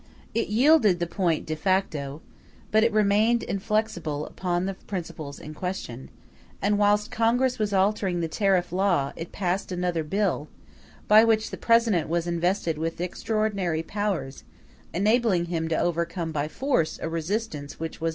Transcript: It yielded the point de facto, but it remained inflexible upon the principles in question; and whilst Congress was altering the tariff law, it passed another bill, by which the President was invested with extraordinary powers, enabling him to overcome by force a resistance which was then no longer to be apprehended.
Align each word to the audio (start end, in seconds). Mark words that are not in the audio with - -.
It 0.33 0.47
yielded 0.47 0.99
the 0.99 1.05
point 1.05 1.45
de 1.45 1.55
facto, 1.55 2.23
but 2.71 2.83
it 2.83 2.91
remained 2.91 3.43
inflexible 3.43 4.25
upon 4.25 4.65
the 4.65 4.73
principles 4.73 5.37
in 5.37 5.53
question; 5.53 6.09
and 6.59 6.79
whilst 6.79 7.11
Congress 7.11 7.59
was 7.59 7.71
altering 7.71 8.19
the 8.19 8.27
tariff 8.27 8.71
law, 8.71 9.13
it 9.15 9.31
passed 9.31 9.71
another 9.71 10.03
bill, 10.03 10.47
by 11.07 11.23
which 11.23 11.51
the 11.51 11.55
President 11.55 12.09
was 12.09 12.25
invested 12.25 12.79
with 12.79 12.99
extraordinary 12.99 13.83
powers, 13.83 14.43
enabling 14.91 15.45
him 15.53 15.67
to 15.67 15.77
overcome 15.79 16.31
by 16.31 16.47
force 16.47 16.97
a 16.99 17.07
resistance 17.07 17.73
which 17.73 17.77
was 17.77 17.79
then 17.79 17.79
no 17.79 17.79
longer 17.79 17.79
to 17.79 17.79
be 17.79 17.85
apprehended. 17.99 18.09